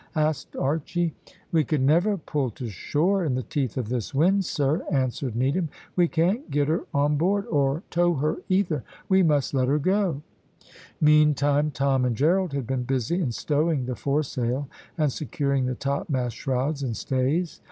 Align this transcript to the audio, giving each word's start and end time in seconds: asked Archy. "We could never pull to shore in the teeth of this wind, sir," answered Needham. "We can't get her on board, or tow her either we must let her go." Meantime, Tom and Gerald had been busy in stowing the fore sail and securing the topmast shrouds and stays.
asked 0.15 0.55
Archy. 0.55 1.13
"We 1.51 1.63
could 1.63 1.83
never 1.83 2.17
pull 2.17 2.49
to 2.57 2.69
shore 2.69 3.23
in 3.23 3.35
the 3.35 3.43
teeth 3.43 3.77
of 3.77 3.89
this 3.89 4.15
wind, 4.15 4.45
sir," 4.45 4.81
answered 4.89 5.35
Needham. 5.35 5.69
"We 5.95 6.07
can't 6.07 6.49
get 6.49 6.69
her 6.69 6.85
on 6.91 7.17
board, 7.17 7.45
or 7.45 7.83
tow 7.91 8.15
her 8.15 8.37
either 8.49 8.83
we 9.09 9.21
must 9.21 9.53
let 9.53 9.67
her 9.67 9.77
go." 9.77 10.23
Meantime, 10.99 11.69
Tom 11.69 12.03
and 12.03 12.15
Gerald 12.15 12.53
had 12.53 12.65
been 12.65 12.81
busy 12.81 13.21
in 13.21 13.31
stowing 13.31 13.85
the 13.85 13.95
fore 13.95 14.23
sail 14.23 14.67
and 14.97 15.11
securing 15.13 15.67
the 15.67 15.75
topmast 15.75 16.35
shrouds 16.35 16.81
and 16.81 16.97
stays. 16.97 17.59